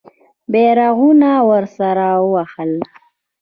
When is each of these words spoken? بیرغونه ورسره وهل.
بیرغونه 0.51 1.31
ورسره 1.49 2.07
وهل. 2.31 2.71